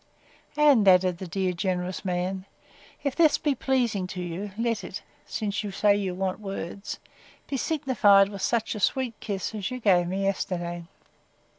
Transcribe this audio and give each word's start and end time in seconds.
And, 0.57 0.87
added 0.87 1.19
the 1.19 1.27
dear 1.27 1.53
generous 1.53 2.03
man, 2.03 2.47
if 3.03 3.15
this 3.15 3.37
be 3.37 3.53
pleasing 3.53 4.07
to 4.07 4.19
you, 4.23 4.49
let 4.57 4.83
it, 4.83 5.03
since 5.27 5.63
you 5.63 5.69
say 5.69 5.95
you 5.95 6.15
want 6.15 6.39
words, 6.39 6.97
be 7.47 7.55
signified 7.55 8.31
by 8.31 8.37
such 8.37 8.73
a 8.73 8.79
sweet 8.79 9.13
kiss 9.19 9.53
as 9.53 9.69
you 9.69 9.79
gave 9.79 10.07
me 10.07 10.23
yesterday. 10.23 10.85